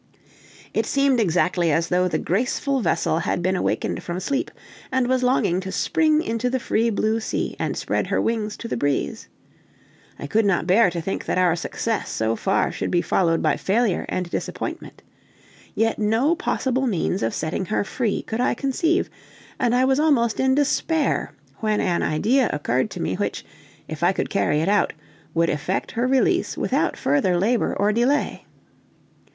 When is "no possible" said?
15.99-16.87